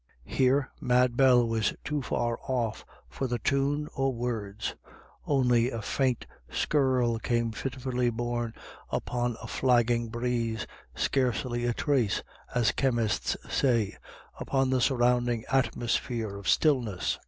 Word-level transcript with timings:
Here 0.25 0.71
Mad 0.81 1.15
Bell 1.15 1.47
was 1.47 1.75
too 1.83 2.01
far 2.01 2.39
off 2.47 2.83
for 3.07 3.27
the 3.27 3.37
tune 3.37 3.87
or 3.95 4.11
words; 4.11 4.73
only 5.27 5.69
a 5.69 5.79
faint 5.83 6.25
skirl 6.49 7.19
came 7.19 7.51
fitfully, 7.51 8.09
borne 8.09 8.55
upon 8.89 9.37
a 9.43 9.45
flagging 9.47 10.09
breeze, 10.09 10.65
scarcely" 10.95 11.65
a 11.65 11.73
trace," 11.75 12.23
as 12.55 12.71
chemists 12.71 13.37
say, 13.47 13.95
upon 14.39 14.71
the 14.71 14.81
surrounding 14.81 15.45
atmosphere 15.51 16.35
of 16.35 16.47
stfllness. 16.47 17.19